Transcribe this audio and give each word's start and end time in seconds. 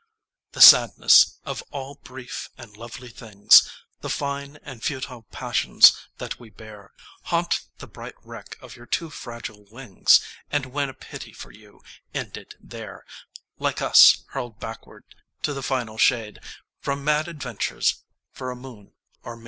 The 0.53 0.61
sadness 0.61 1.37
of 1.45 1.61
all 1.69 1.93
brief 1.93 2.49
and 2.57 2.75
lovely 2.75 3.09
things, 3.09 3.69
The 3.99 4.09
fine 4.09 4.57
and 4.63 4.81
futile 4.83 5.27
passions 5.29 5.93
that 6.17 6.39
we 6.39 6.49
bear, 6.49 6.91
Haunt 7.25 7.59
the 7.77 7.85
bright 7.85 8.15
wreck 8.23 8.57
of 8.63 8.75
your 8.75 8.87
too 8.87 9.11
fragile 9.11 9.65
wings, 9.69 10.19
And 10.51 10.65
win 10.65 10.89
a 10.89 10.95
pity 10.95 11.33
for 11.33 11.51
you, 11.51 11.83
ended 12.15 12.55
there, 12.59 13.05
Like 13.59 13.79
us, 13.79 14.23
hurled 14.29 14.59
backward 14.59 15.03
to 15.43 15.53
the 15.53 15.61
final 15.61 15.99
shade, 15.99 16.39
From 16.79 17.03
mad 17.03 17.27
adventures 17.27 18.03
for 18.31 18.49
a 18.49 18.55
moon 18.55 18.93
or 19.21 19.37
maid. 19.37 19.39